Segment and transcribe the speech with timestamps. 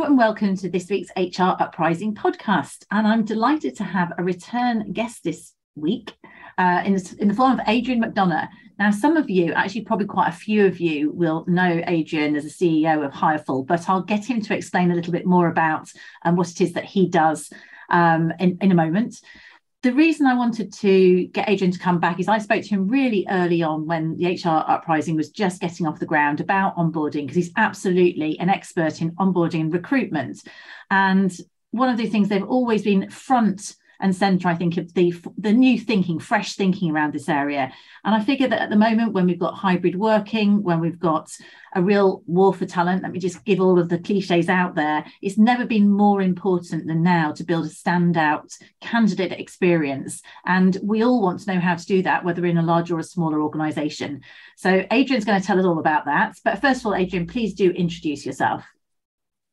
[0.00, 2.84] And welcome to this week's HR Uprising podcast.
[2.90, 6.14] And I'm delighted to have a return guest this week
[6.56, 8.48] uh, in, the, in the form of Adrian McDonagh.
[8.78, 12.46] Now, some of you, actually, probably quite a few of you, will know Adrian as
[12.46, 15.90] a CEO of Hireful, but I'll get him to explain a little bit more about
[16.24, 17.52] um, what it is that he does
[17.90, 19.20] um, in, in a moment
[19.82, 22.88] the reason I wanted to get Adrian to come back is I spoke to him
[22.88, 27.22] really early on when the HR uprising was just getting off the ground about onboarding,
[27.22, 30.42] because he's absolutely an expert in onboarding and recruitment.
[30.90, 31.36] And
[31.70, 35.52] one of the things they've always been front and centre, I think, of the the
[35.52, 37.72] new thinking, fresh thinking around this area.
[38.04, 41.30] And I figure that at the moment, when we've got hybrid working, when we've got
[41.74, 45.04] a real war for talent, let me just give all of the cliches out there.
[45.20, 50.22] It's never been more important than now to build a standout candidate experience.
[50.46, 53.00] And we all want to know how to do that, whether in a larger or
[53.00, 54.22] a smaller organisation.
[54.56, 56.36] So Adrian's going to tell us all about that.
[56.44, 58.64] But first of all, Adrian, please do introduce yourself.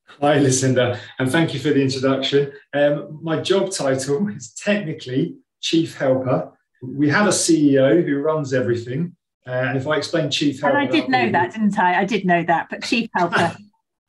[0.08, 2.54] Hi, Lucinda, and thank you for the introduction.
[2.74, 6.52] Um, my job title is technically Chief Helper.
[6.82, 9.16] We have a CEO who runs everything.
[9.48, 10.78] Uh, and if I explain Chief Helper.
[10.78, 12.02] And I did know that, didn't I?
[12.02, 13.56] I did know that, but Chief Helper.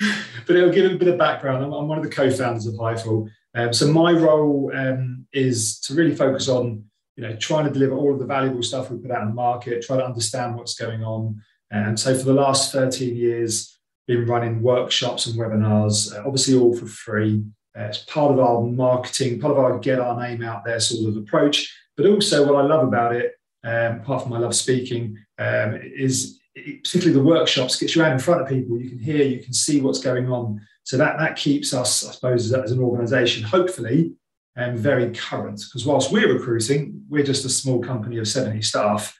[0.46, 1.64] but it'll give a bit of background.
[1.64, 3.28] I'm, I'm one of the co founders of Hireful.
[3.54, 6.84] Um, so my role um, is to really focus on
[7.16, 9.34] you know, trying to deliver all of the valuable stuff we put out in the
[9.34, 11.42] market, try to understand what's going on.
[11.70, 13.75] And so for the last 13 years,
[14.06, 17.44] been running workshops and webinars, uh, obviously all for free.
[17.76, 21.08] Uh, it's part of our marketing, part of our get our name out there sort
[21.08, 21.74] of approach.
[21.96, 23.32] But also, what I love about it,
[23.64, 28.12] um, apart from I love speaking, um, is it, particularly the workshops gets you out
[28.12, 28.80] in front of people.
[28.80, 30.60] You can hear, you can see what's going on.
[30.84, 34.14] So that that keeps us, I suppose, as, an organisation, hopefully,
[34.56, 35.62] um, very current.
[35.68, 39.18] Because whilst we're recruiting, we're just a small company of 70 staff.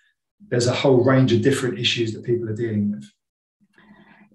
[0.48, 3.10] There's a whole range of different issues that people are dealing with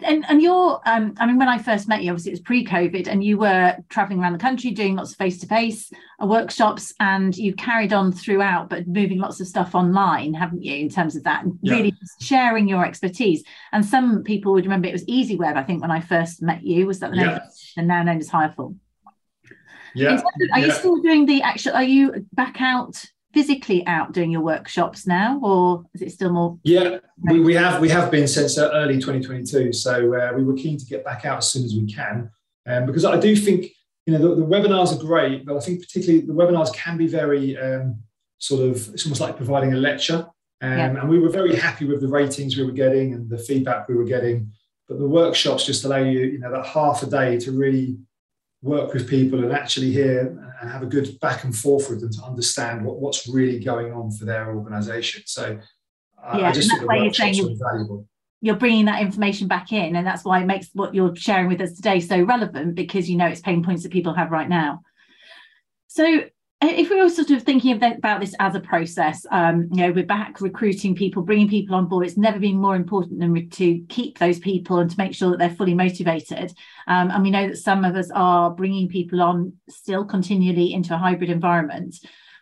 [0.04, 3.08] and and you're um, i mean when i first met you obviously it was pre-covid
[3.08, 5.92] and you were traveling around the country doing lots of face-to-face
[6.22, 10.76] uh, workshops and you carried on throughout but moving lots of stuff online haven't you
[10.76, 11.76] in terms of that yeah.
[11.76, 15.92] really sharing your expertise and some people would remember it was EasyWeb i think when
[15.92, 17.26] i first met you was that the yeah.
[17.26, 17.40] name
[17.78, 18.76] and now known as Hireful
[19.94, 20.24] yeah of,
[20.54, 20.66] are yeah.
[20.66, 23.04] you still doing the actual are you back out
[23.34, 26.58] physically out doing your workshops now, or is it still more?
[26.64, 29.74] Yeah, we, we have we have been since uh, early 2022.
[29.74, 32.30] So uh, we were keen to get back out as soon as we can,
[32.68, 33.68] um, because I do think
[34.06, 37.08] you know the, the, webinars are great, but I think particularly the webinars can be
[37.08, 38.02] very um,
[38.40, 40.28] sort of it's almost like providing a lecture.
[40.64, 41.02] Um, yeah.
[41.02, 43.96] And we were very happy with the ratings we were getting and the feedback we
[43.96, 44.52] were getting.
[44.88, 47.98] But the workshops just allow you, you know, that half a day to really
[48.62, 50.28] work with people and actually hear
[50.62, 53.92] and have a good back and forth with them to understand what, what's really going
[53.92, 55.24] on for their organization.
[55.26, 55.60] So
[56.36, 58.08] yeah, I just think the workshops are valuable.
[58.44, 61.62] You're bringing that information back in, and that's why it makes what you're sharing with
[61.62, 64.82] us today so relevant because you know it's pain points that people have right now.
[65.88, 66.24] So
[66.62, 70.06] if we were sort of thinking about this as a process, um, you know, we're
[70.06, 72.06] back recruiting people, bringing people on board.
[72.06, 75.40] It's never been more important than to keep those people and to make sure that
[75.40, 76.54] they're fully motivated.
[76.88, 80.94] Um, and we know that some of us are bringing people on still continually into
[80.94, 81.96] a hybrid environment.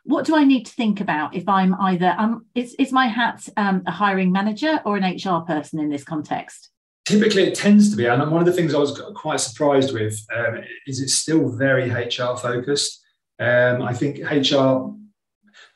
[0.04, 3.48] What do I need to think about if I'm either um, is is my hat
[3.56, 6.70] um, a hiring manager or an HR person in this context?
[7.06, 10.20] Typically, it tends to be, and one of the things I was quite surprised with
[10.36, 13.04] um, is it's still very HR focused.
[13.40, 14.92] Um, I think HR,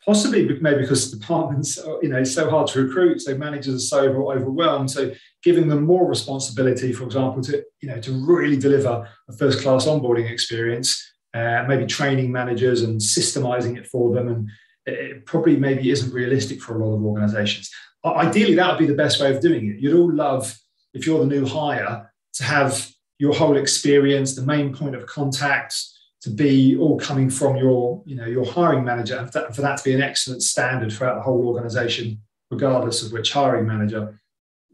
[0.05, 4.31] possibly maybe because departments, you know, it's so hard to recruit, so managers are so
[4.31, 4.91] overwhelmed.
[4.91, 5.13] So
[5.43, 9.85] giving them more responsibility, for example, to you know to really deliver a first class
[9.85, 11.01] onboarding experience,
[11.33, 14.49] uh, maybe training managers and systemizing it for them, and
[14.85, 17.69] it probably maybe isn't realistic for a lot of organisations.
[18.05, 19.79] Ideally, that would be the best way of doing it.
[19.79, 20.57] You'd all love
[20.93, 22.89] if you're the new hire, to have
[23.19, 25.75] your whole experience, the main point of contact,
[26.23, 29.83] to be all coming from your, you know, your hiring manager, and for that, to
[29.83, 34.19] be an excellent standard throughout the whole organization, regardless of which hiring manager.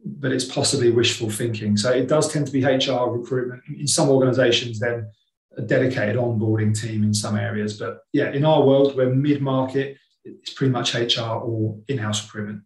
[0.06, 1.76] But it's possibly wishful thinking.
[1.76, 3.64] So it does tend to be HR recruitment.
[3.78, 5.10] In some organizations, then
[5.58, 7.80] a dedicated onboarding team in some areas.
[7.80, 12.24] But yeah, in our world, we're mid market, it's pretty much HR or in house
[12.24, 12.62] recruitment.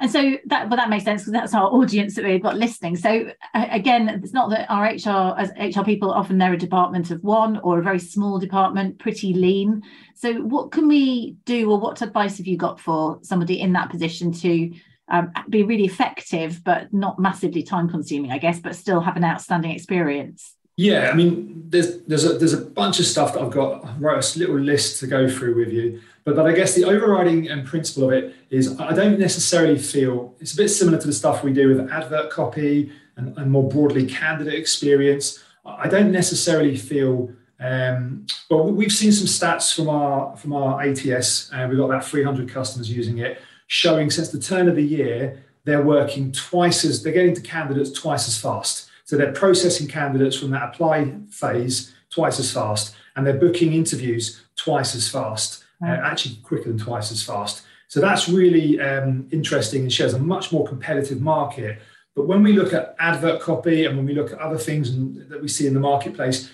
[0.00, 2.96] And so that, well, that makes sense because that's our audience that we've got listening.
[2.96, 7.22] So again, it's not that our HR as HR people often they're a department of
[7.22, 9.82] one or a very small department, pretty lean.
[10.14, 13.90] So what can we do, or what advice have you got for somebody in that
[13.90, 14.72] position to
[15.08, 19.24] um, be really effective, but not massively time consuming, I guess, but still have an
[19.24, 20.54] outstanding experience?
[20.76, 23.84] Yeah, I mean, there's there's a there's a bunch of stuff that I've got.
[23.84, 26.00] I wrote a little list to go through with you.
[26.24, 30.34] But, but I guess the overriding and principle of it is I don't necessarily feel
[30.40, 33.68] it's a bit similar to the stuff we do with advert copy and, and more
[33.68, 35.42] broadly candidate experience.
[35.64, 41.50] I don't necessarily feel um, well, we've seen some stats from our from our ATS,
[41.52, 44.82] and uh, we've got about 300 customers using it, showing since the turn of the
[44.82, 48.90] year they're working twice as they're getting to candidates twice as fast.
[49.04, 54.42] So they're processing candidates from that apply phase twice as fast, and they're booking interviews
[54.56, 57.64] twice as fast uh, actually quicker than twice as fast.
[57.88, 61.78] So that's really um, interesting and shows a much more competitive market.
[62.14, 65.28] But when we look at advert copy and when we look at other things in,
[65.28, 66.50] that we see in the marketplace,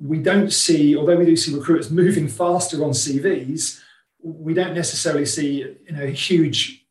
[0.00, 3.80] we don't see, although we do see recruiters moving faster on CVs,
[4.22, 6.86] we don't necessarily see you know huge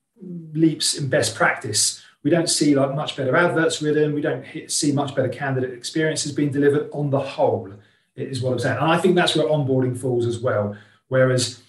[0.54, 2.04] leaps in best practice.
[2.24, 4.14] We don't see like much better adverts written.
[4.14, 7.74] We don't hit, see much better candidate experiences being delivered on the whole.
[8.16, 10.76] Is what I'm saying, and I think that's where onboarding falls as well.
[11.08, 11.62] Whereas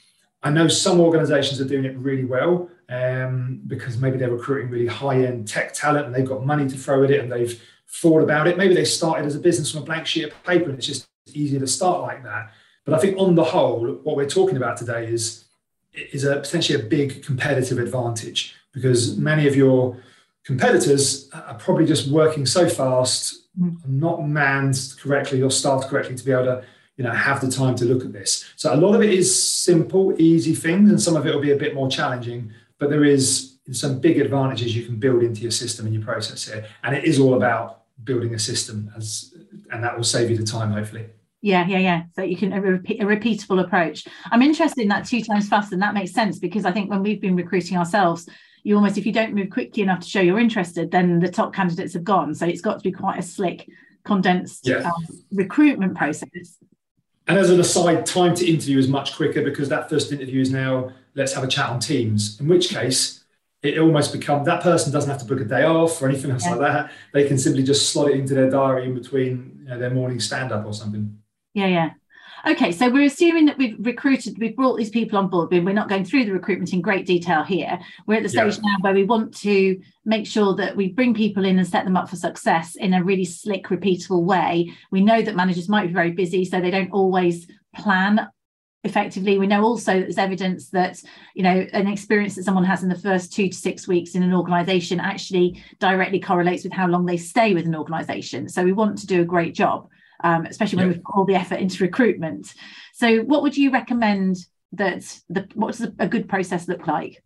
[0.43, 4.87] I know some organizations are doing it really well um, because maybe they're recruiting really
[4.87, 8.23] high end tech talent and they've got money to throw at it and they've thought
[8.23, 8.57] about it.
[8.57, 11.09] Maybe they started as a business from a blank sheet of paper and it's just
[11.33, 12.53] easier to start like that.
[12.85, 15.45] But I think on the whole, what we're talking about today is,
[15.93, 20.01] is a potentially a big competitive advantage because many of your
[20.45, 23.49] competitors are probably just working so fast,
[23.87, 26.65] not manned correctly or staffed correctly to be able to
[26.99, 28.45] you know have the time to look at this.
[28.57, 31.53] So a lot of it is simple easy things and some of it will be
[31.53, 35.51] a bit more challenging but there is some big advantages you can build into your
[35.51, 36.67] system and your process here.
[36.85, 39.35] And it is all about building a system as
[39.71, 41.07] and that will save you the time hopefully.
[41.43, 42.03] Yeah yeah yeah.
[42.15, 44.07] So you can a, repeat, a repeatable approach.
[44.31, 47.03] I'm interested in that two times faster and that makes sense because i think when
[47.03, 48.29] we've been recruiting ourselves
[48.65, 51.53] you almost if you don't move quickly enough to show you're interested then the top
[51.53, 52.35] candidates have gone.
[52.35, 53.69] So it's got to be quite a slick
[54.05, 54.91] condensed yeah.
[54.91, 56.59] um, recruitment process
[57.29, 60.51] and as an aside, time to interview is much quicker because that first interview is
[60.51, 62.41] now let's have a chat on Teams.
[62.41, 63.25] In which case,
[63.63, 66.45] it almost becomes that person doesn't have to book a day off or anything else
[66.45, 66.55] yeah.
[66.55, 66.93] like that.
[67.13, 70.21] They can simply just slot it into their diary in between you know, their morning
[70.21, 71.19] stand up or something.
[71.55, 71.91] Yeah, yeah.
[72.47, 75.73] Okay, so we're assuming that we've recruited, we've brought these people on board, but we're
[75.73, 77.79] not going through the recruitment in great detail here.
[78.07, 78.63] We're at the stage yeah.
[78.63, 81.97] now where we want to make sure that we bring people in and set them
[81.97, 84.71] up for success in a really slick, repeatable way.
[84.93, 88.29] We know that managers might be very busy, so they don't always plan
[88.85, 89.37] effectively.
[89.39, 91.03] We know also that there's evidence that
[91.35, 94.23] you know an experience that someone has in the first two to six weeks in
[94.23, 98.49] an organization actually directly correlates with how long they stay with an organization.
[98.49, 99.89] So we want to do a great job
[100.25, 102.55] um, especially when we put all the effort into recruitment.
[102.95, 104.37] So, what would you recommend
[104.73, 107.23] that the what does a good process look like?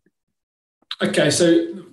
[1.01, 1.85] Okay, so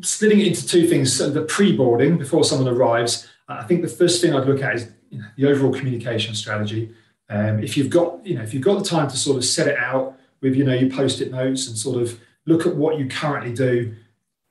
[0.00, 1.14] splitting it into two things.
[1.14, 4.90] So the pre-boarding before someone arrives, I think the first thing I'd look at is
[5.10, 6.94] you know, the overall communication strategy.
[7.28, 9.66] Um, if you've got you know if you've got the time to sort of set
[9.66, 13.08] it out with you know your post-it notes and sort of look at what you
[13.08, 13.94] currently do,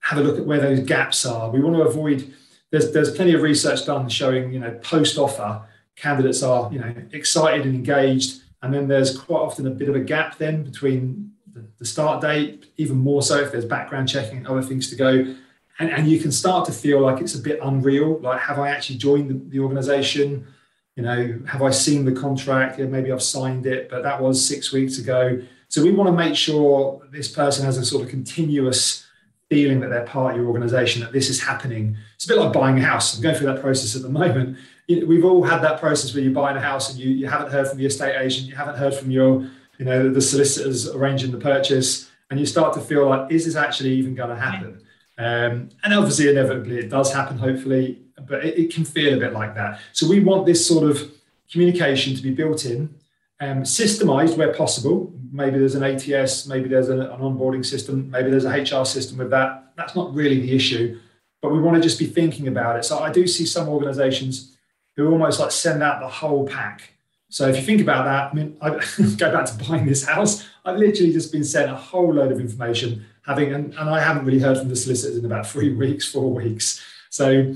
[0.01, 1.49] have a look at where those gaps are.
[1.49, 2.33] We want to avoid.
[2.71, 6.93] There's there's plenty of research done showing you know post offer candidates are you know
[7.11, 11.31] excited and engaged and then there's quite often a bit of a gap then between
[11.53, 14.95] the, the start date even more so if there's background checking and other things to
[14.95, 15.35] go.
[15.77, 18.69] And, and you can start to feel like it's a bit unreal like have i
[18.69, 20.47] actually joined the, the organization?
[20.95, 22.79] You know have i seen the contract?
[22.79, 25.41] Yeah, maybe i've signed it but that was six weeks ago.
[25.67, 29.05] So we want to make sure this person has a sort of continuous
[29.49, 31.97] feeling that they're part of your organization that this is happening.
[32.15, 33.15] It's a bit like buying a house.
[33.15, 36.33] I'm going through that process at the moment we've all had that process where you're
[36.33, 38.93] buying a house and you, you haven't heard from the estate agent, you haven't heard
[38.93, 43.31] from your, you know, the solicitors arranging the purchase, and you start to feel like,
[43.31, 44.81] is this actually even going to happen?
[45.17, 49.33] Um, and obviously, inevitably, it does happen, hopefully, but it, it, can feel a bit
[49.33, 49.79] like that.
[49.93, 51.11] So we want this sort of
[51.51, 52.93] communication to be built in,
[53.39, 55.13] um, systemized where possible.
[55.31, 59.17] Maybe there's an ATS, maybe there's an, an onboarding system, maybe there's a HR system
[59.17, 59.71] with that.
[59.75, 60.99] That's not really the issue
[61.45, 62.85] but we want to just be thinking about it.
[62.85, 64.54] So I do see some organizations
[64.95, 66.93] who almost like send out the whole pack.
[67.29, 68.69] So if you think about that, I mean, I
[69.17, 70.47] go back to buying this house.
[70.63, 74.25] I've literally just been sent a whole load of information, having and, and I haven't
[74.25, 76.83] really heard from the solicitors in about three weeks, four weeks.
[77.09, 77.55] So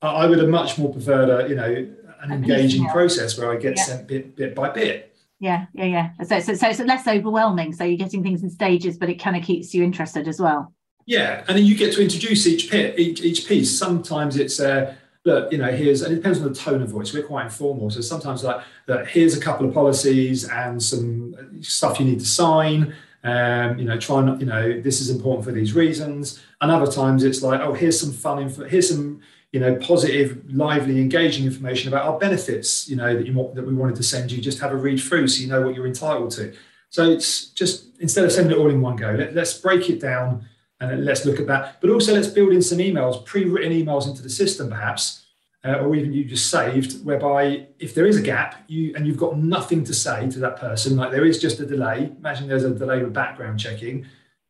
[0.00, 1.88] I would have much more preferred a, you know,
[2.22, 3.84] an engaging process where I get yeah.
[3.84, 5.14] sent bit bit by bit.
[5.40, 6.10] Yeah, yeah, yeah.
[6.24, 7.72] So, so, so it's less overwhelming.
[7.72, 10.72] So you're getting things in stages, but it kind of keeps you interested as well.
[11.04, 13.76] Yeah, and then you get to introduce each pit, each, each piece.
[13.76, 17.12] Sometimes it's uh, look, you know, here's and it depends on the tone of voice.
[17.12, 19.08] We're quite informal, so sometimes like that.
[19.08, 22.94] Here's a couple of policies and some stuff you need to sign.
[23.24, 26.42] Um, you know, try not, you know, this is important for these reasons.
[26.60, 28.64] And other times it's like, oh, here's some fun info.
[28.64, 29.20] Here's some
[29.52, 33.74] you know, positive, lively, engaging information about our benefits, you know, that you that we
[33.74, 34.40] wanted to send you.
[34.40, 36.54] Just have a read through so you know what you're entitled to.
[36.88, 40.00] So it's just instead of sending it all in one go, let, us break it
[40.00, 40.48] down
[40.90, 41.80] and let's look at that.
[41.80, 45.24] But also let's build in some emails, pre-written emails into the system, perhaps,
[45.64, 49.16] uh, or even you just saved, whereby if there is a gap, you and you've
[49.16, 52.10] got nothing to say to that person, like there is just a delay.
[52.18, 54.06] Imagine there's a delay with background checking.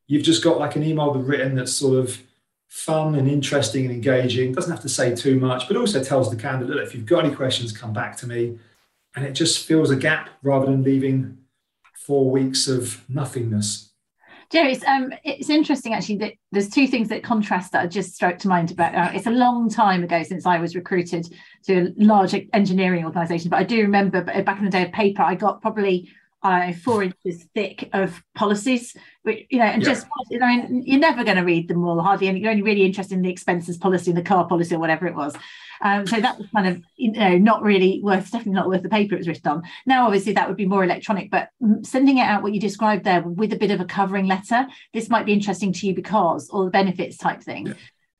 [0.06, 2.18] You've just got like an email written that's sort of
[2.68, 4.52] fun and interesting and engaging.
[4.52, 7.34] Doesn't have to say too much, but also tells the candidate if you've got any
[7.34, 8.58] questions, come back to me.
[9.14, 11.36] And it just fills a gap rather than leaving
[11.94, 13.91] four weeks of nothingness.
[14.52, 18.36] Jerry, it's, um, it's interesting actually that there's two things that contrast that just struck
[18.40, 18.94] to mind about.
[18.94, 21.26] Uh, it's a long time ago since I was recruited
[21.64, 25.22] to a large engineering organisation, but I do remember back in the day of paper,
[25.22, 26.10] I got probably
[26.82, 29.88] four inches thick of policies, which, you know, and yeah.
[29.88, 32.84] just, you know, you're never going to read them all hardly, and you're only really
[32.84, 35.34] interested in the expenses policy and the car policy or whatever it was.
[35.80, 38.88] Um, so that was kind of, you know, not really worth, definitely not worth the
[38.88, 39.62] paper it was written on.
[39.84, 41.48] Now, obviously, that would be more electronic, but
[41.82, 45.08] sending it out, what you described there, with a bit of a covering letter, this
[45.08, 47.66] might be interesting to you because all the benefits type thing.
[47.66, 47.74] Yeah.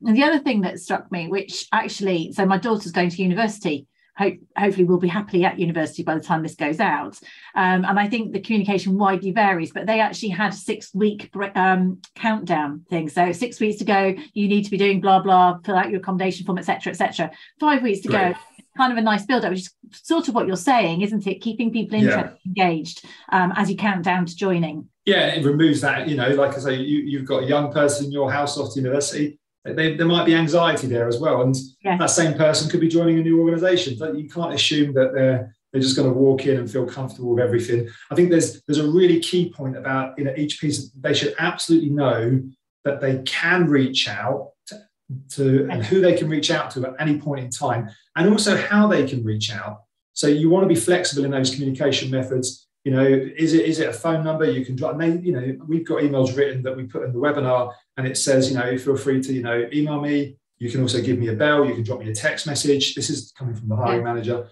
[0.05, 3.87] And the other thing that struck me, which actually, so my daughter's going to university
[4.17, 7.19] hope, hopefully will be happily at university by the time this goes out.
[7.55, 11.31] Um, and I think the communication widely varies, but they actually had a six week
[11.55, 13.09] um, countdown thing.
[13.09, 15.99] So six weeks to go, you need to be doing blah, blah, fill out your
[15.99, 17.31] accommodation form, etc., etc.
[17.59, 18.33] Five weeks to go,
[18.77, 21.41] kind of a nice build up, which is sort of what you're saying, isn't it?
[21.41, 22.63] Keeping people interested, yeah.
[22.63, 24.87] engaged um, as you count down to joining.
[25.05, 28.05] Yeah, it removes that, you know, like I say, you, you've got a young person
[28.05, 31.41] in your house after university they, there might be anxiety there as well.
[31.41, 31.97] And yeah.
[31.97, 33.95] that same person could be joining a new organization.
[33.97, 37.33] But you can't assume that they're they're just going to walk in and feel comfortable
[37.33, 37.89] with everything.
[38.11, 40.89] I think there's there's a really key point about you know each piece.
[40.89, 42.43] They should absolutely know
[42.83, 44.81] that they can reach out to,
[45.31, 48.55] to and who they can reach out to at any point in time, and also
[48.55, 49.83] how they can reach out.
[50.13, 53.79] So you want to be flexible in those communication methods you know, is it is
[53.79, 55.01] it a phone number you can drop?
[55.01, 58.51] you know, we've got emails written that we put in the webinar, and it says,
[58.51, 60.37] you know, feel free to, you know, email me.
[60.57, 61.65] You can also give me a bell.
[61.65, 62.95] You can drop me a text message.
[62.95, 64.49] This is coming from the hiring manager,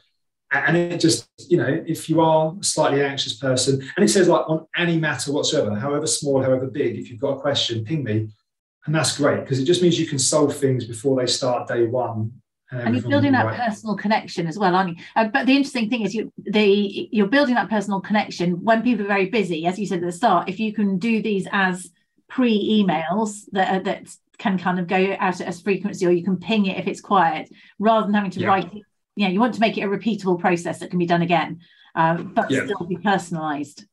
[0.51, 4.29] and it just, you know, if you are a slightly anxious person, and it says
[4.29, 8.03] like on any matter whatsoever, however small, however big, if you've got a question, ping
[8.03, 8.29] me,
[8.85, 11.85] and that's great because it just means you can solve things before they start day
[11.85, 12.40] one
[12.71, 13.59] and you're building that right.
[13.59, 15.03] personal connection as well, aren't you?
[15.15, 19.05] Uh, but the interesting thing is, you the you're building that personal connection when people
[19.05, 20.49] are very busy, as you said at the start.
[20.49, 21.89] If you can do these as
[22.29, 26.65] pre-emails that uh, that can kind of go out as frequency, or you can ping
[26.65, 28.47] it if it's quiet, rather than having to yeah.
[28.47, 28.83] write it.
[29.15, 31.59] You know, you want to make it a repeatable process that can be done again,
[31.95, 32.63] um, but yeah.
[32.65, 33.85] still be personalised.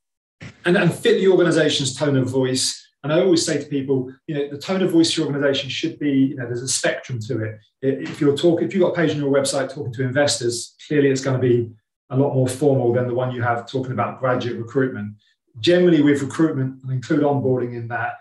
[0.65, 4.35] And, and fit the organisation's tone of voice and I always say to people, you
[4.35, 7.45] know, the tone of voice your organization should be, you know, there's a spectrum to
[7.45, 7.59] it.
[7.81, 11.11] If you're talking, if you've got a page on your website talking to investors, clearly
[11.11, 11.71] it's going to be
[12.11, 15.15] a lot more formal than the one you have talking about graduate recruitment.
[15.61, 18.15] Generally, with recruitment, and include onboarding in that,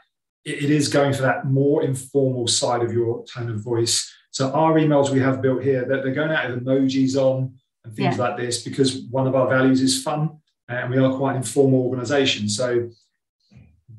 [0.45, 4.11] it is going for that more informal side of your tone of voice.
[4.31, 8.17] So our emails we have built here, they're going out with emojis on and things
[8.17, 8.23] yeah.
[8.23, 10.37] like this because one of our values is fun
[10.69, 12.47] and we are quite an informal organization.
[12.47, 12.89] So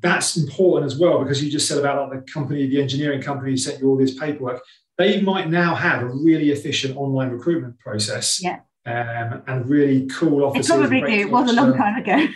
[0.01, 3.57] that's important as well because you just said about like the company, the engineering company
[3.57, 4.61] sent you all this paperwork.
[4.97, 8.41] They might now have a really efficient online recruitment process.
[8.41, 8.59] Yeah.
[8.85, 10.69] Um, and really cool offices.
[10.69, 11.07] It probably do.
[11.07, 12.11] It was a long time ago.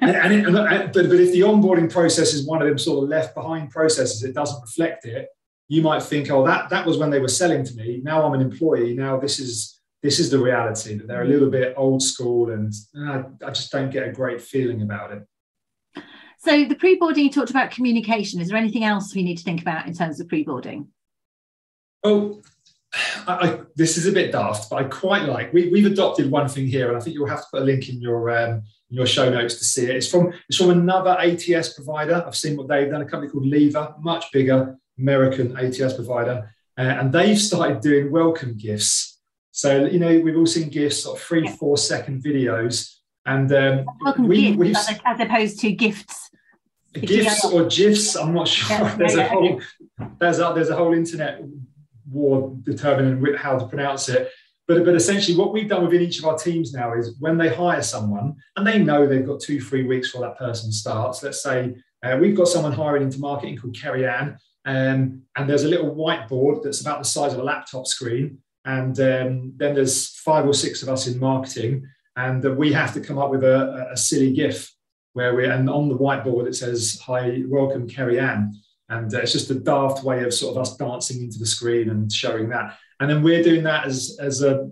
[0.00, 3.02] and, and, it, and, but, but if the onboarding process is one of them sort
[3.02, 5.28] of left behind processes, it doesn't reflect it.
[5.68, 8.00] You might think, oh, that that was when they were selling to me.
[8.04, 8.94] Now I'm an employee.
[8.94, 12.72] Now this is this is the reality that they're a little bit old school, and
[12.96, 15.26] I, I just don't get a great feeling about it.
[16.42, 18.40] So the pre-boarding, you talked about communication.
[18.40, 20.88] Is there anything else we need to think about in terms of pre-boarding?
[22.02, 22.40] Oh,
[23.26, 25.52] I, I, this is a bit daft, but I quite like.
[25.52, 27.90] We, have adopted one thing here, and I think you'll have to put a link
[27.90, 29.96] in your um, in your show notes to see it.
[29.96, 32.24] It's from it's from another ATS provider.
[32.26, 33.02] I've seen what they've done.
[33.02, 38.56] A company called Lever, much bigger American ATS provider, uh, and they've started doing welcome
[38.56, 39.20] gifts.
[39.50, 43.84] So you know we've all seen gifts, sort of three, four second videos, and um,
[44.00, 46.29] welcome we, gifts as, as opposed to gifts.
[46.92, 48.76] Gifts or gifs, I'm not sure.
[48.76, 49.60] Yeah, there's yeah, a whole
[50.18, 51.40] there's a there's a whole internet
[52.10, 54.30] war determining how to pronounce it.
[54.66, 57.48] But, but essentially, what we've done within each of our teams now is when they
[57.48, 61.22] hire someone and they know they've got two, three weeks before that person starts.
[61.24, 65.64] Let's say uh, we've got someone hiring into marketing called Kerry Ann, um, and there's
[65.64, 68.38] a little whiteboard that's about the size of a laptop screen.
[68.64, 72.94] And um, then there's five or six of us in marketing, and uh, we have
[72.94, 74.72] to come up with a, a silly GIF
[75.12, 78.54] where we and on the whiteboard it says, "Hi, welcome, Kerry Ann."
[78.88, 81.90] And uh, it's just a daft way of sort of us dancing into the screen
[81.90, 82.76] and showing that.
[82.98, 84.68] And then we're doing that as, as a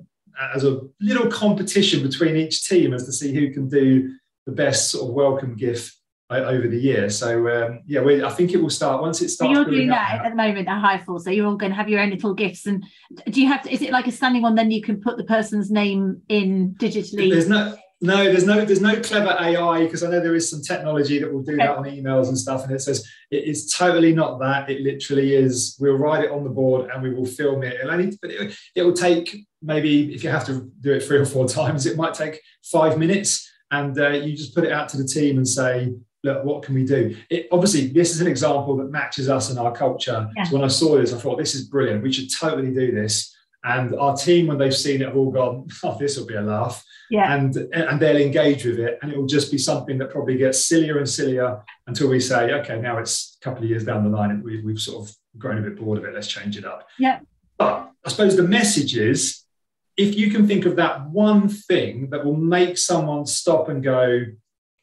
[0.54, 4.14] as a little competition between each team as to see who can do
[4.46, 5.98] the best sort of welcome gif
[6.30, 7.08] over the year.
[7.08, 9.54] So um, yeah, we, I think it will start once it starts.
[9.54, 11.20] So you're doing that at the moment at Hireful.
[11.20, 12.66] So you're all going to have your own little gifts.
[12.66, 12.84] And
[13.30, 13.72] do you have to?
[13.72, 14.54] Is it like a standing one?
[14.54, 17.30] Then you can put the person's name in digitally.
[17.30, 17.76] There's no.
[18.00, 21.32] No, there's no there's no clever AI because I know there is some technology that
[21.32, 21.66] will do okay.
[21.66, 22.64] that on emails and stuff.
[22.64, 24.70] And it says it is totally not that.
[24.70, 25.76] It literally is.
[25.80, 27.74] We'll write it on the board and we will film it.
[27.74, 31.18] It'll only, but it, it will take maybe if you have to do it three
[31.18, 33.50] or four times, it might take five minutes.
[33.70, 35.92] And uh, you just put it out to the team and say,
[36.24, 37.16] look, what can we do?
[37.30, 40.28] It, obviously, this is an example that matches us and our culture.
[40.36, 40.44] Yeah.
[40.44, 42.02] So when I saw this, I thought this is brilliant.
[42.02, 43.34] We should totally do this.
[43.68, 46.40] And our team, when they've seen it, have all gone, oh, this will be a
[46.40, 46.82] laugh.
[47.10, 47.34] Yeah.
[47.34, 50.66] and and they'll engage with it and it will just be something that probably gets
[50.66, 54.14] sillier and sillier until we say okay now it's a couple of years down the
[54.14, 56.66] line and we, we've sort of grown a bit bored of it let's change it
[56.66, 56.86] up.
[56.98, 57.20] Yeah.
[57.56, 59.42] But i suppose the message is
[59.96, 64.26] if you can think of that one thing that will make someone stop and go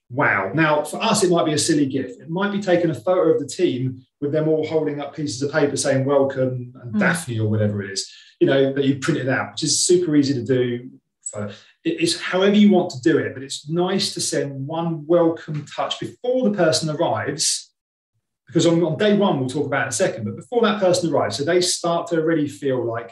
[0.09, 0.51] wow.
[0.51, 2.21] Now for us it might be a silly gift.
[2.21, 5.43] It might be taking a photo of the team with them all holding up pieces
[5.43, 6.99] of paper saying welcome and mm.
[6.99, 8.11] daphne or whatever it is
[8.45, 10.89] you know that you print it out which is super easy to do
[11.23, 11.51] for
[11.85, 15.99] it's however you want to do it, but it's nice to send one welcome touch
[15.99, 17.71] before the person arrives.
[18.47, 21.11] Because on, on day one, we'll talk about in a second, but before that person
[21.11, 23.11] arrives, so they start to really feel like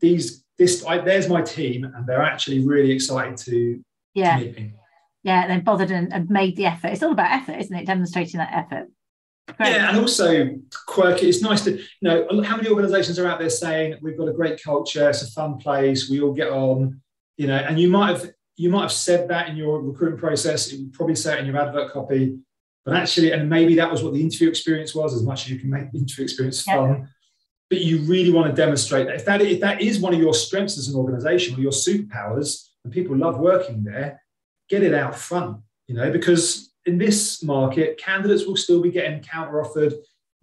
[0.00, 3.82] these, this, I, there's my team, and they're actually really excited to,
[4.14, 4.38] yeah.
[4.38, 4.72] To meet me.
[5.24, 6.88] Yeah, they've bothered and, and made the effort.
[6.88, 7.86] It's all about effort, isn't it?
[7.86, 8.88] Demonstrating that effort.
[9.56, 9.70] Great.
[9.70, 10.56] Yeah, and also
[10.86, 11.28] quirky.
[11.28, 14.32] It's nice to, you know, how many organizations are out there saying we've got a
[14.32, 17.00] great culture, it's a fun place, we all get on
[17.38, 20.70] you know, and you might have you might have said that in your recruitment process.
[20.72, 22.36] You probably say it in your advert copy,
[22.84, 25.60] but actually, and maybe that was what the interview experience was, as much as you
[25.60, 27.08] can make the interview experience fun.
[27.70, 30.34] But you really want to demonstrate that if that if that is one of your
[30.34, 34.20] strengths as an organization or your superpowers, and people love working there,
[34.68, 35.58] get it out front.
[35.86, 39.94] You know, because in this market, candidates will still be getting counter offered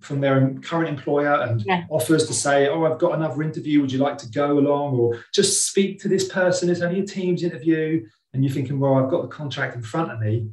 [0.02, 1.86] from their current employer and yeah.
[1.90, 3.82] offers to say, "Oh, I've got another interview.
[3.82, 6.70] Would you like to go along?" Or just speak to this person.
[6.70, 10.12] It's only a Teams interview, and you're thinking, "Well, I've got the contract in front
[10.12, 10.50] of me."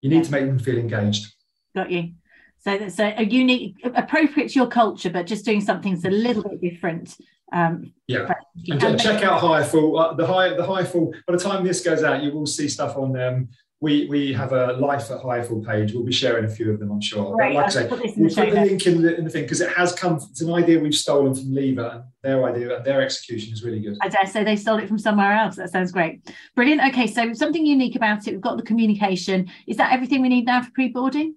[0.00, 0.22] You need yeah.
[0.22, 1.34] to make them feel engaged.
[1.74, 2.12] Got you.
[2.60, 6.42] So, so a unique, appropriate to your culture, but just doing something that's a little
[6.42, 7.16] bit different.
[7.52, 8.32] Um, yeah,
[8.68, 9.98] and, and check out Hireful.
[9.98, 11.12] Uh, the high, the Hireful.
[11.26, 13.48] By the time this goes out, you will see stuff on um,
[13.80, 15.92] we we have a life at Hireful page.
[15.92, 17.36] We'll be sharing a few of them, I'm sure.
[17.36, 19.70] Right, like I say, we'll put the link in the, in the thing because it
[19.70, 20.16] has come.
[20.16, 23.78] It's an idea we've stolen from Lever, and their idea and their execution is really
[23.78, 23.96] good.
[24.02, 25.56] I dare say they stole it from somewhere else.
[25.56, 26.82] That sounds great, brilliant.
[26.88, 28.32] Okay, so something unique about it.
[28.32, 29.48] We've got the communication.
[29.68, 31.36] Is that everything we need now for pre-boarding?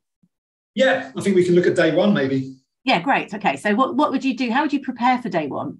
[0.73, 2.55] Yeah, I think we can look at day one maybe.
[2.83, 3.31] Yeah, great.
[3.35, 4.49] Okay, so what what would you do?
[4.49, 5.77] How would you prepare for day one?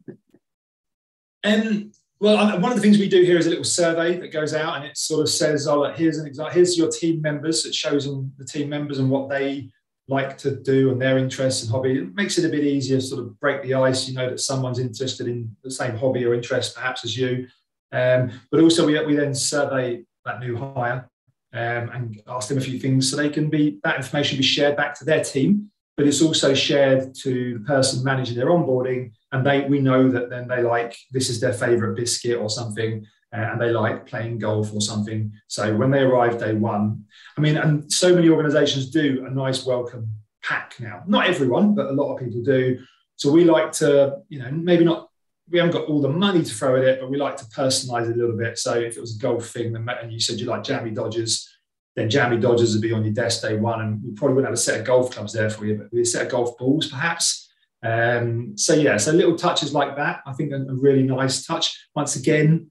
[1.43, 1.91] Um,
[2.21, 4.75] well, one of the things we do here is a little survey that goes out
[4.75, 7.65] and it sort of says, oh, here's an example, here's your team members.
[7.65, 9.71] It shows them the team members and what they
[10.07, 11.97] like to do and their interests and hobby.
[11.97, 14.07] It makes it a bit easier, sort of break the ice.
[14.07, 17.47] You know that someone's interested in the same hobby or interest perhaps as you.
[17.91, 21.09] Um, but also we, we then survey that new hire
[21.53, 24.77] um, and ask them a few things so they can be that information be shared
[24.77, 29.45] back to their team, but it's also shared to the person managing their onboarding and
[29.45, 33.51] they we know that then they like this is their favorite biscuit or something uh,
[33.51, 35.31] and they like playing golf or something.
[35.47, 37.05] So when they arrive day one
[37.37, 40.09] i mean and so many organizations do a nice welcome
[40.43, 41.03] pack now.
[41.07, 42.79] Not everyone but a lot of people do.
[43.15, 45.09] So we like to you know maybe not
[45.49, 48.09] we haven't got all the money to throw at it but we like to personalize
[48.09, 48.57] it a little bit.
[48.57, 51.47] So if it was a golf thing and you said you like jammy dodgers
[51.95, 54.59] then jammy dodgers would be on your desk day one and we probably wouldn't have
[54.59, 57.50] a set of golf clubs there for you but a set of golf balls perhaps
[57.83, 61.87] um, so yeah, so little touches like that, I think a, a really nice touch.
[61.95, 62.69] Once again,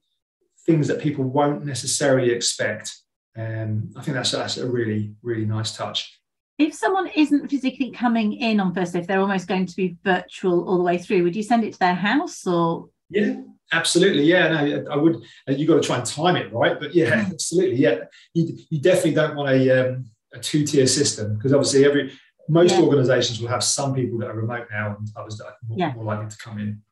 [0.67, 2.97] things that people won't necessarily expect.
[3.37, 6.21] Um, I think that's that's a really really nice touch.
[6.61, 9.97] if someone isn't physically coming in on first day, if they're almost going to be
[10.05, 12.89] virtual all the way through, would you send it to their house or?
[13.09, 13.37] Yeah,
[13.73, 14.25] absolutely.
[14.25, 15.23] Yeah, no, I would.
[15.49, 17.33] You've got to try and time it right, but yeah, mm.
[17.33, 17.77] absolutely.
[17.77, 18.01] Yeah,
[18.35, 22.13] you, you definitely don't want a um, a two tier system because obviously every
[22.51, 22.83] most yeah.
[22.83, 25.95] organisations will have some people that are remote now and others that are more, yeah.
[25.95, 26.83] more likely to come in.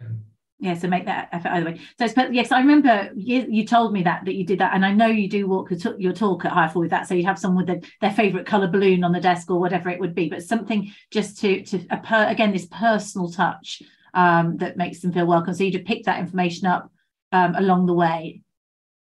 [0.00, 0.20] Um,
[0.60, 4.02] yeah so make that effort either way so yes i remember you, you told me
[4.02, 6.80] that that you did that and i know you do walk your talk at Hireful
[6.80, 9.50] with that so you have someone with the, their favorite color balloon on the desk
[9.50, 13.30] or whatever it would be but something just to to a per, again this personal
[13.30, 13.82] touch
[14.14, 16.90] um, that makes them feel welcome so you just pick that information up
[17.32, 18.40] um, along the way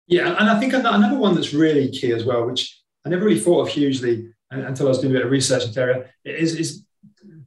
[0.07, 3.39] yeah and i think another one that's really key as well which i never really
[3.39, 6.55] thought of hugely until i was doing a bit of research in this area is,
[6.55, 6.85] is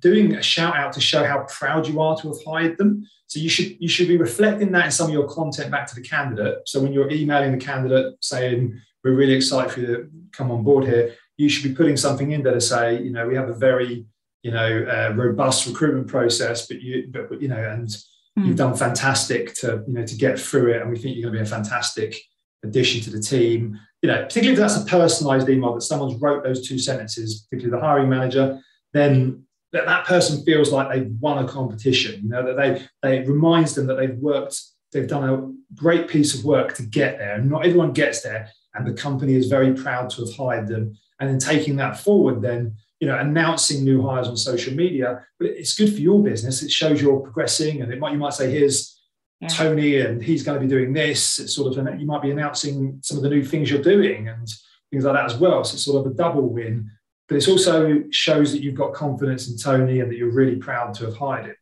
[0.01, 3.39] doing a shout out to show how proud you are to have hired them so
[3.39, 6.01] you should you should be reflecting that in some of your content back to the
[6.01, 6.67] candidate.
[6.67, 10.65] So when you're emailing the candidate saying we're really excited for you to come on
[10.65, 13.51] board here, you should be putting something in there to say, you know, we have
[13.51, 14.07] a very
[14.43, 18.47] you know uh, robust recruitment process, but you but you know and mm.
[18.47, 21.35] you've done fantastic to you know to get through it, and we think you're going
[21.35, 22.17] to be a fantastic
[22.65, 23.79] addition to the team.
[24.03, 27.81] You know, particularly if that's a personalized email that someone's wrote those two sentences, particularly
[27.81, 28.61] the hiring manager,
[28.93, 32.23] then that that person feels like they've won a competition.
[32.23, 34.61] You know that they they reminds them that they've worked,
[34.93, 37.35] they've done a great piece of work to get there.
[37.35, 40.97] And not everyone gets there, and the company is very proud to have hired them.
[41.21, 45.25] And then taking that forward, then you know announcing new hires on social media.
[45.39, 46.63] But it's good for your business.
[46.63, 48.95] It shows you're progressing, and it might you might say here's.
[49.41, 49.49] Yeah.
[49.49, 51.39] Tony, and he's going to be doing this.
[51.39, 54.49] It's sort of, you might be announcing some of the new things you're doing and
[54.91, 55.63] things like that as well.
[55.63, 56.91] So it's sort of a double win
[57.29, 60.95] but it also shows that you've got confidence in Tony and that you're really proud
[60.95, 61.55] to have hired him.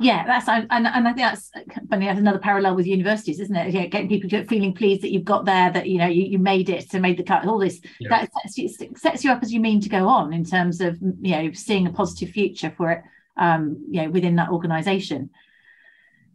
[0.00, 1.50] Yeah, that's and, and I think that's
[1.88, 2.06] funny.
[2.06, 3.72] That's another parallel with universities, isn't it?
[3.72, 6.70] Yeah, getting people feeling pleased that you've got there, that you know you, you made
[6.70, 7.46] it, to made the cut.
[7.46, 8.08] All this yeah.
[8.08, 10.98] that sets you, sets you up as you mean to go on in terms of
[11.00, 13.02] you know seeing a positive future for it,
[13.36, 15.30] um, you know, within that organisation.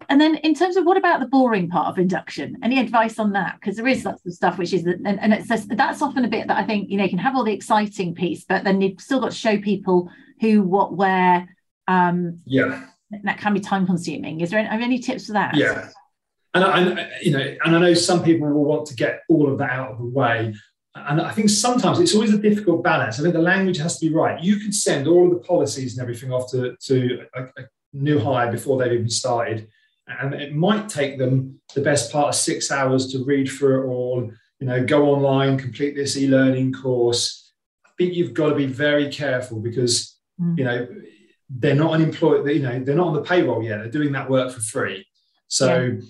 [0.10, 2.58] And then in terms of what about the boring part of induction?
[2.64, 3.58] Any advice on that?
[3.60, 6.30] Because there is lots of stuff which is and, and it's just, that's often a
[6.30, 8.82] bit that I think you know you can have all the exciting piece, but then
[8.82, 11.48] you've still got to show people who, what, where.
[11.88, 12.86] Um, yeah,
[13.24, 14.42] that can be time consuming.
[14.42, 15.56] Is there any, any tips for that?
[15.56, 15.90] Yeah,
[16.54, 19.58] and I, you know, and I know some people will want to get all of
[19.60, 20.54] that out of the way.
[20.96, 23.20] And I think sometimes it's always a difficult balance.
[23.20, 24.42] I think the language has to be right.
[24.42, 28.20] You could send all of the policies and everything off to, to a, a new
[28.20, 29.68] hire before they've even started
[30.08, 33.88] and it might take them the best part of six hours to read through it
[33.88, 37.54] all you know go online complete this e-learning course.
[37.86, 40.58] I think you've got to be very careful because mm.
[40.58, 40.88] you know
[41.50, 43.78] they're not an employee you know they're not on the payroll yet.
[43.78, 45.06] They're doing that work for free.
[45.48, 46.02] So yeah.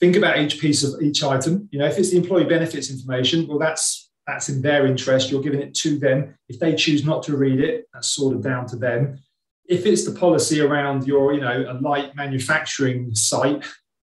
[0.00, 1.68] think about each piece of each item.
[1.72, 5.30] You know if it's the employee benefits information well that's that's in their interest.
[5.30, 6.34] You're giving it to them.
[6.48, 9.18] If they choose not to read it that's sort of down to them
[9.66, 13.64] if it's the policy around your, you know, a light manufacturing site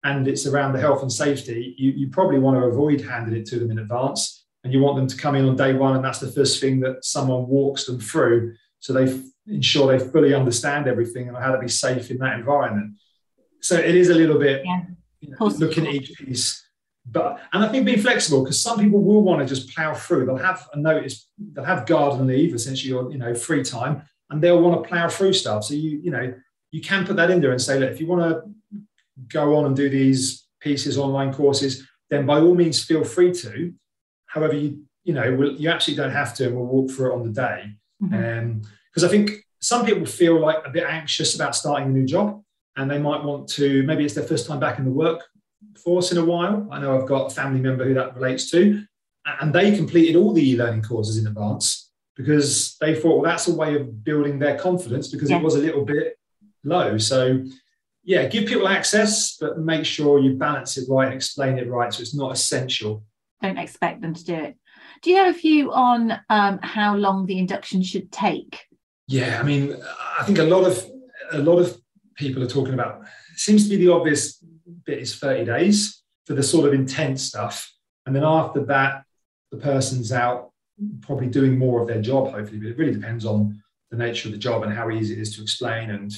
[0.04, 3.46] and it's around the health and safety, you, you probably want to avoid handing it
[3.46, 4.46] to them in advance.
[4.62, 6.80] And you want them to come in on day one, and that's the first thing
[6.80, 8.54] that someone walks them through.
[8.78, 12.96] So they ensure they fully understand everything and how to be safe in that environment.
[13.62, 14.82] So it is a little bit yeah.
[15.20, 16.62] you know, looking at each piece.
[17.10, 20.26] But and I think being flexible because some people will want to just plow through.
[20.26, 24.43] They'll have a notice, they'll have garden leave, essentially, or you know, free time, and
[24.43, 25.64] they'll want to plow through stuff.
[25.64, 26.33] So you, you know,
[26.71, 28.43] you can put that in there and say, look, if you want to
[29.29, 33.73] go on and do these pieces, online courses, then by all means feel free to.
[34.27, 37.14] However, you, you know, we'll, you absolutely don't have to, and we'll walk through it
[37.16, 37.75] on the day.
[38.01, 39.05] Because mm-hmm.
[39.05, 42.43] um, I think some people feel like a bit anxious about starting a new job,
[42.77, 43.83] and they might want to.
[43.83, 46.69] Maybe it's their first time back in the workforce in a while.
[46.71, 48.85] I know I've got a family member who that relates to,
[49.40, 51.89] and they completed all the e-learning courses in advance
[52.20, 55.38] because they thought, well, that's a way of building their confidence because yeah.
[55.38, 56.18] it was a little bit
[56.64, 56.98] low.
[56.98, 57.44] So,
[58.04, 61.92] yeah, give people access, but make sure you balance it right and explain it right
[61.92, 63.04] so it's not essential.
[63.42, 64.56] Don't expect them to do it.
[65.02, 68.61] Do you have a view on um, how long the induction should take?
[69.09, 69.76] Yeah, I mean,
[70.18, 70.85] I think a lot of
[71.33, 71.80] a lot of
[72.16, 73.02] people are talking about.
[73.35, 74.44] seems to be the obvious
[74.85, 77.72] bit is thirty days for the sort of intense stuff,
[78.04, 79.04] and then after that,
[79.50, 80.50] the person's out
[81.01, 82.59] probably doing more of their job, hopefully.
[82.59, 85.35] But it really depends on the nature of the job and how easy it is
[85.37, 86.16] to explain and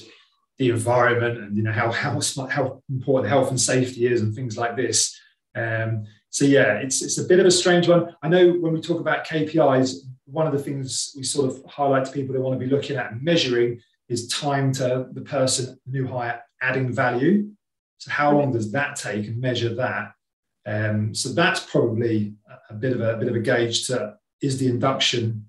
[0.58, 4.56] the environment and you know how how, how important health and safety is and things
[4.56, 5.18] like this.
[5.54, 8.14] Um, so yeah, it's it's a bit of a strange one.
[8.22, 9.96] I know when we talk about KPIs,
[10.26, 12.96] one of the things we sort of highlight to people they want to be looking
[12.96, 17.50] at and measuring is time to the person new hire adding value.
[17.98, 20.12] So how long does that take and measure that?
[20.64, 22.34] Um, so that's probably
[22.70, 25.46] a bit of a, a bit of a gauge to is the induction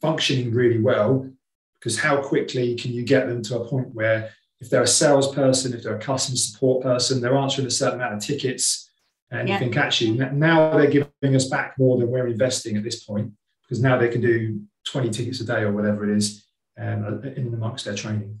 [0.00, 1.30] functioning really well
[1.78, 5.72] because how quickly can you get them to a point where if they're a salesperson,
[5.72, 8.90] if they're a customer support person, they're answering a certain amount of tickets,
[9.30, 9.54] and yeah.
[9.54, 13.32] you think actually now they're giving us back more than we're investing at this point
[13.62, 16.44] because now they can do 20 tickets a day or whatever it is
[16.78, 18.38] um, in amongst their training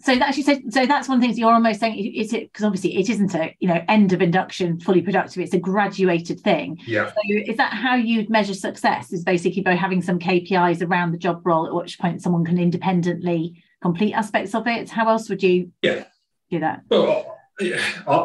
[0.00, 2.96] so that actually so, so that's one thing you're almost saying is it because obviously
[2.96, 6.78] it isn't a you know end of induction fully productive it's a graduated thing.
[6.86, 7.08] Yeah.
[7.08, 11.18] So is that how you'd measure success is basically by having some kpis around the
[11.18, 14.90] job role at which point someone can independently complete aspects of it?
[14.90, 16.04] How else would you yeah.
[16.50, 16.82] do that?
[16.90, 17.80] Well yeah,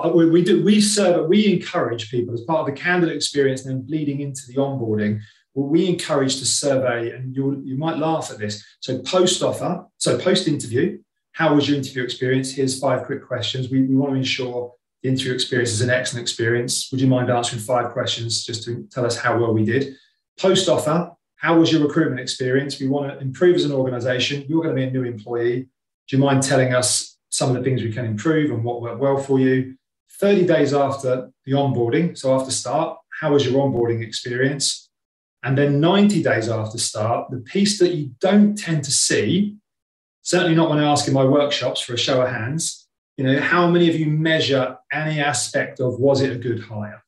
[0.07, 3.73] we, we do we serve we encourage people as part of the candidate experience and
[3.73, 5.21] then bleeding into the onboarding
[5.53, 8.63] well, we encourage to survey and you you might laugh at this.
[8.81, 10.99] So post offer so post interview
[11.33, 12.51] how was your interview experience?
[12.51, 13.69] Here's five quick questions.
[13.69, 16.89] We, we want to ensure the interview experience is an excellent experience.
[16.91, 19.95] Would you mind answering five questions just to tell us how well we did?
[20.39, 22.79] Post offer, how was your recruitment experience?
[22.79, 24.45] We want to improve as an organization.
[24.47, 25.67] You're going to be a new employee.
[26.07, 28.99] Do you mind telling us some of the things we can improve and what worked
[28.99, 29.75] well for you?
[30.19, 34.89] 30 days after the onboarding, so after start, how was your onboarding experience?
[35.41, 39.57] And then 90 days after start, the piece that you don't tend to see
[40.21, 43.39] certainly not when I ask in my workshops for a show of hands, you know,
[43.39, 47.03] how many of you measure any aspect of was it a good hire?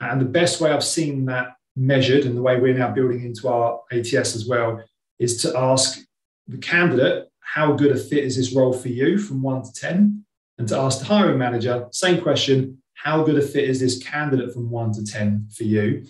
[0.00, 3.48] And the best way I've seen that measured and the way we're now building into
[3.48, 4.82] our ATS as well
[5.18, 6.00] is to ask
[6.46, 10.24] the candidate, how good a fit is this role for you from one to 10?
[10.58, 14.52] And to ask the hiring manager, same question, how good a fit is this candidate
[14.52, 16.04] from one to 10 for you?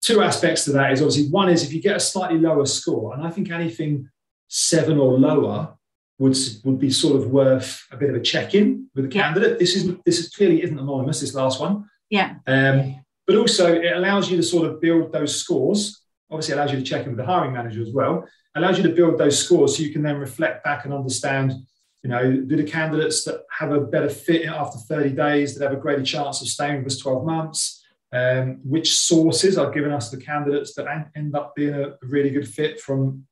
[0.00, 3.14] Two aspects to that is obviously one is if you get a slightly lower score,
[3.14, 4.08] and I think anything
[4.48, 5.76] seven or lower
[6.20, 9.58] would, would be sort of worth a bit of a check-in with the candidate.
[9.58, 11.88] This isn't this is clearly isn't anonymous, this last one.
[12.10, 12.34] Yeah.
[12.46, 16.02] Um, but also it allows you to sort of build those scores.
[16.30, 18.28] Obviously, allows you to check in with the hiring manager as well.
[18.54, 21.54] Allows you to build those scores so you can then reflect back and understand,
[22.02, 25.76] you know, do the candidates that have a better fit after 30 days, that have
[25.76, 30.10] a greater chance of staying with us 12 months, um, which sources are giving us
[30.10, 33.26] the candidates that end up being a really good fit from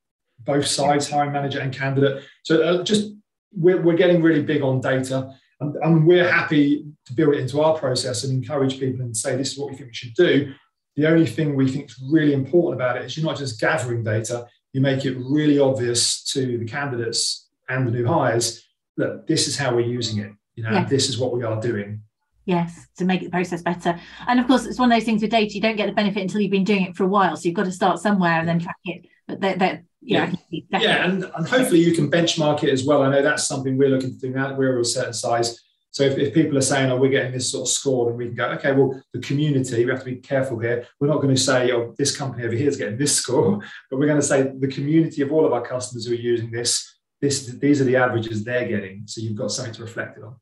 [0.49, 2.25] both sides, hiring manager and candidate.
[2.43, 3.13] So uh, just
[3.53, 5.31] we're, we're getting really big on data
[5.61, 9.37] and, and we're happy to build it into our process and encourage people and say
[9.37, 10.55] this is what we think we should do.
[10.97, 14.03] The only thing we think is really important about it is you're not just gathering
[14.03, 18.65] data, you make it really obvious to the candidates and the new hires
[18.97, 20.33] that this is how we're using it.
[20.57, 20.85] You know, yeah.
[20.85, 22.01] this is what we are doing.
[22.47, 24.01] Yes, to make the process better.
[24.27, 26.23] And of course, it's one of those things with data, you don't get the benefit
[26.23, 27.37] until you've been doing it for a while.
[27.37, 29.07] So you've got to start somewhere and then track it.
[29.27, 33.03] But they're, they're yeah, yeah, and, and hopefully you can benchmark it as well.
[33.03, 35.59] I know that's something we're looking to do now that we're a certain size.
[35.91, 38.27] So if, if people are saying, oh, we're getting this sort of score, then we
[38.27, 40.87] can go, okay, well, the community, we have to be careful here.
[41.01, 43.59] We're not going to say, oh, this company over here is getting this score,
[43.91, 46.51] but we're going to say the community of all of our customers who are using
[46.51, 49.03] this, this these are the averages they're getting.
[49.07, 50.37] So you've got something to reflect it on.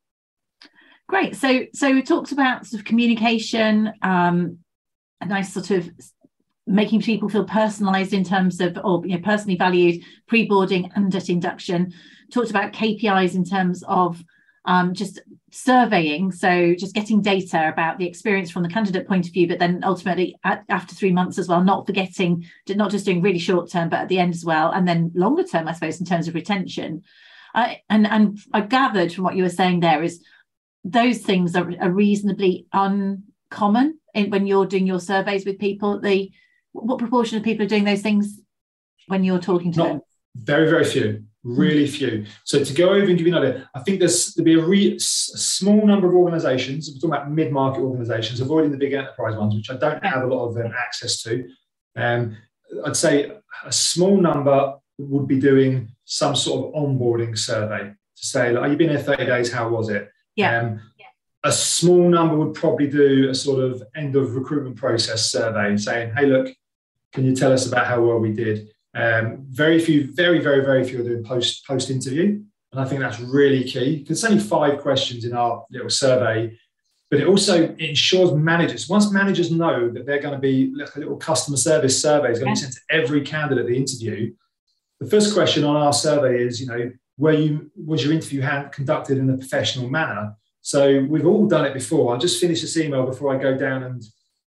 [1.08, 1.36] Great.
[1.36, 4.58] So so we talked about sort of communication, um,
[5.20, 5.88] a nice sort of
[6.66, 11.28] making people feel personalized in terms of or you know, personally valued pre-boarding and at
[11.28, 11.92] induction.
[12.32, 14.22] Talked about kpis in terms of
[14.64, 15.20] um, just
[15.52, 19.60] surveying so just getting data about the experience from the candidate point of view but
[19.60, 23.70] then ultimately at, after three months as well not forgetting not just doing really short
[23.70, 26.26] term but at the end as well and then longer term i suppose in terms
[26.26, 27.02] of retention.
[27.54, 30.20] And and i gathered from what you were saying there is
[30.86, 36.00] those things are, are reasonably uncommon in, when you're doing your surveys with people.
[36.00, 36.30] The
[36.84, 38.40] what proportion of people are doing those things
[39.06, 40.00] when you're talking to Not them?
[40.34, 42.26] Very, very few, really few.
[42.44, 44.64] So to go over and give you an idea, I think there's there'll be a,
[44.64, 46.90] re, a small number of organisations.
[46.90, 50.26] We're talking about mid-market organisations, avoiding the big enterprise ones, which I don't have a
[50.26, 51.48] lot of um, access to.
[51.96, 52.36] Um,
[52.84, 53.32] I'd say
[53.64, 58.66] a small number would be doing some sort of onboarding survey to say, like, oh,
[58.66, 60.10] you've been here 30 days, how was it?
[60.34, 60.60] Yeah.
[60.60, 60.80] Um,
[61.44, 65.80] a small number would probably do a sort of end of recruitment process survey and
[65.80, 66.48] saying, hey, look,
[67.12, 68.68] can you tell us about how well we did?
[68.94, 72.40] Um, very few, very, very, very few are doing post post interview,
[72.72, 74.04] and I think that's really key.
[74.06, 76.56] There's only five questions in our little survey,
[77.10, 78.88] but it also ensures managers.
[78.88, 82.38] Once managers know that they're going to be like a little customer service survey is
[82.38, 84.32] going to be sent to every candidate they interview.
[85.00, 89.18] The first question on our survey is, you know, were you was your interview conducted
[89.18, 90.34] in a professional manner?
[90.62, 92.12] So we've all done it before.
[92.12, 94.02] I'll just finish this email before I go down and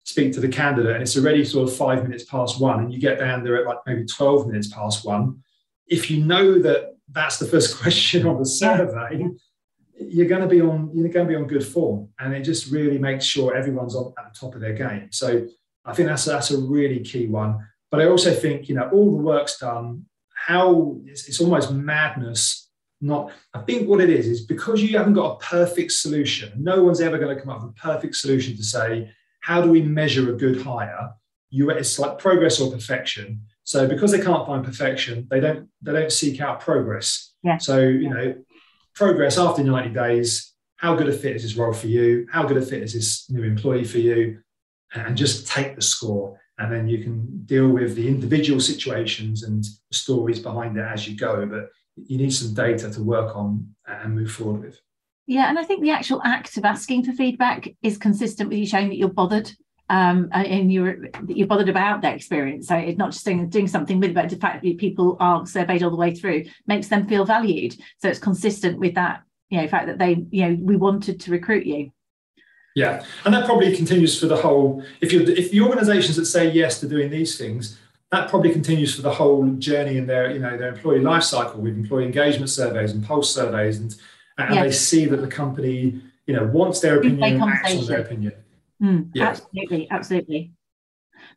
[0.04, 3.00] speak to the candidate and it's already sort of five minutes past one and you
[3.00, 5.42] get down there at like maybe 12 minutes past one
[5.88, 9.26] if you know that that's the first question on the survey
[10.00, 12.72] you're going to be on you're going to be on good form and it just
[12.72, 15.46] really makes sure everyone's on at the top of their game so
[15.86, 17.60] i think that's that's a really key one
[17.92, 20.06] But I also think, you know, all the work's done.
[20.34, 22.70] How it's, it's almost madness.
[23.02, 26.54] Not, I think what it is is because you haven't got a perfect solution.
[26.58, 29.70] No one's ever going to come up with a perfect solution to say how do
[29.70, 31.12] we measure a good hire.
[31.50, 33.42] You, it's like progress or perfection.
[33.64, 37.34] So because they can't find perfection, they don't they don't seek out progress.
[37.44, 37.58] Yeah.
[37.58, 38.36] So you know,
[38.96, 40.54] progress after 90 days.
[40.78, 42.26] How good a fit is this role for you?
[42.32, 44.40] How good a fit is this new employee for you?
[44.94, 49.64] And just take the score and then you can deal with the individual situations and
[49.64, 51.46] the stories behind it as you go.
[51.46, 54.80] But you need some data to work on and move forward with.
[55.28, 58.66] Yeah, and I think the actual act of asking for feedback is consistent with you
[58.66, 59.52] showing that you're bothered
[59.92, 62.70] um, and you're you're bothered about their experience.
[62.70, 65.84] So it's not just doing, doing something with, but the fact that people are surveyed
[65.84, 67.76] all the way through makes them feel valued.
[68.02, 71.32] So it's consistent with that, you know, fact that they, you know, we wanted to
[71.32, 71.92] recruit you.
[72.74, 74.82] Yeah, and that probably continues for the whole.
[75.02, 77.78] If you if the organisations that say yes to doing these things,
[78.12, 81.60] that probably continues for the whole journey in their you know their employee life cycle
[81.60, 83.94] with employee engagement surveys and pulse surveys, and
[84.48, 84.64] and yes.
[84.64, 88.34] they see that the company you know wants their opinion and acts on their opinion.
[88.82, 89.30] Mm, yeah.
[89.30, 90.52] Absolutely, absolutely.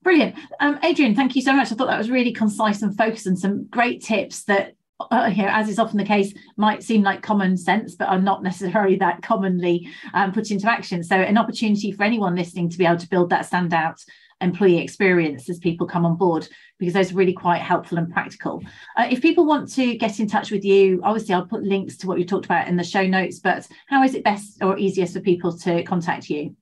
[0.02, 0.34] Brilliant.
[0.60, 1.70] Um, Adrian, thank you so much.
[1.70, 4.74] I thought that was really concise and focused and some great tips that
[5.10, 8.20] uh, you know, as is often the case, might seem like common sense, but are
[8.20, 11.02] not necessarily that commonly um, put into action.
[11.02, 14.02] So, an opportunity for anyone listening to be able to build that standout
[14.40, 18.62] employee experience as people come on board, because those are really quite helpful and practical.
[18.96, 22.06] Uh, if people want to get in touch with you, obviously I'll put links to
[22.06, 25.14] what we talked about in the show notes, but how is it best or easiest
[25.14, 26.56] for people to contact you?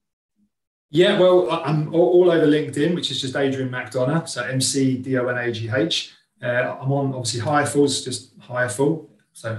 [0.91, 5.17] Yeah, well, I'm all over LinkedIn, which is just Adrian McDonagh, so M C D
[5.17, 6.13] O N A G H.
[6.43, 9.53] Uh, I'm on obviously Hireful's just Hireful, so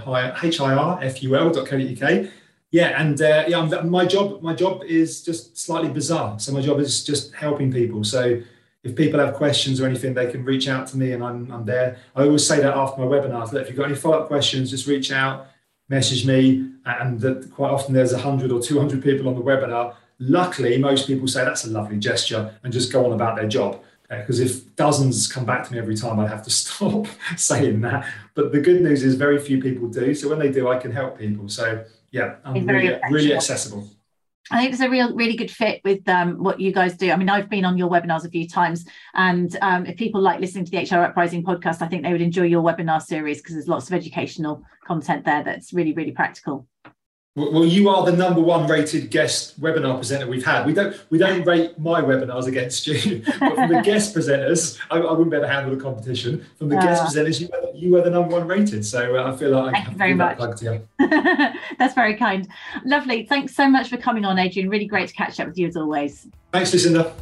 [0.43, 2.27] H I R F U L dot co uk.
[2.69, 6.39] Yeah, and uh, yeah, my job my job is just slightly bizarre.
[6.39, 8.03] So my job is just helping people.
[8.03, 8.41] So
[8.83, 11.65] if people have questions or anything, they can reach out to me, and I'm, I'm
[11.65, 11.97] there.
[12.15, 14.71] I always say that after my webinars that if you've got any follow up questions,
[14.71, 15.47] just reach out,
[15.89, 19.95] message me, and that quite often there's hundred or two hundred people on the webinar.
[20.19, 23.81] Luckily, most people say that's a lovely gesture and just go on about their job
[24.13, 27.81] uh, because if dozens come back to me every time, I'd have to stop saying
[27.81, 28.07] that.
[28.35, 30.13] But the good news is very few people do.
[30.13, 31.49] So when they do, I can help people.
[31.49, 33.89] So yeah, I'm really, really accessible.
[34.53, 37.11] I think it's a real, really good fit with um, what you guys do.
[37.11, 38.85] I mean, I've been on your webinars a few times,
[39.15, 42.21] and um, if people like listening to the HR Uprising podcast, I think they would
[42.21, 46.67] enjoy your webinar series because there's lots of educational content there that's really, really practical.
[47.35, 50.67] Well, you are the number one rated guest webinar presenter we've had.
[50.67, 54.99] We don't we don't rate my webinars against you, but from the guest presenters, I,
[54.99, 56.45] I, wouldn't be able to handle the competition.
[56.59, 58.85] From the uh, guest presenters, you were, you were the number one rated.
[58.85, 60.37] So uh, I feel like thank I you very much.
[60.37, 62.47] That That's very kind.
[62.85, 63.25] Lovely.
[63.25, 64.69] Thanks so much for coming on, Adrian.
[64.69, 66.27] Really great to catch up with you as always.
[66.51, 67.15] Thanks, Lucinda.